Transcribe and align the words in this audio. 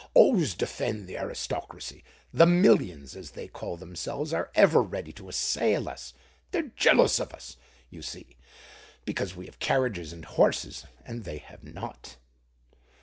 "Always 0.15 0.55
defend 0.55 1.05
the 1.05 1.19
aristocracy! 1.19 2.03
The 2.33 2.47
millions, 2.47 3.15
as 3.15 3.29
they 3.29 3.47
call 3.47 3.77
themselves, 3.77 4.33
are 4.33 4.49
ever 4.55 4.81
ready 4.81 5.11
to 5.13 5.29
assail 5.29 5.87
us: 5.87 6.15
they're 6.49 6.71
jealous 6.75 7.19
of 7.19 7.31
us, 7.35 7.55
you 7.91 8.01
see—because 8.01 9.35
we 9.35 9.45
have 9.45 9.59
carriages 9.59 10.11
and 10.11 10.25
horses, 10.25 10.87
and 11.05 11.23
they 11.23 11.37
have 11.37 11.63
not." 11.63 12.17